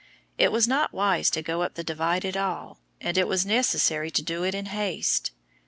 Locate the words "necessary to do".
3.45-4.43